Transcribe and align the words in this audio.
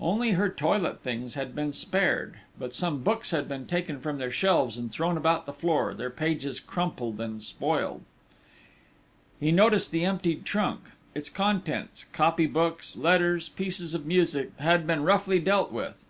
Only 0.00 0.34
her 0.38 0.48
toilet 0.48 1.00
things 1.00 1.34
had 1.34 1.56
been 1.56 1.72
spared; 1.72 2.34
but 2.56 2.72
some 2.72 3.00
books 3.02 3.32
had 3.32 3.48
been 3.48 3.66
taken 3.66 3.98
from 3.98 4.18
their 4.18 4.30
shelves 4.30 4.78
and 4.78 4.92
thrown 4.92 5.16
about 5.16 5.44
the 5.44 5.52
floor, 5.52 5.92
their 5.92 6.08
pages 6.08 6.60
crumpled 6.60 7.20
and 7.20 7.42
spoilt. 7.42 8.02
He 9.40 9.50
noticed 9.50 9.90
the 9.90 10.04
emptied 10.04 10.44
trunk: 10.44 10.90
its 11.16 11.28
contents 11.28 12.04
copy 12.12 12.46
books, 12.46 12.94
letters, 12.94 13.48
pieces 13.48 13.92
of 13.92 14.06
music 14.06 14.52
had 14.58 14.86
been 14.86 15.02
roughly 15.02 15.40
dealt 15.40 15.72
with. 15.72 16.04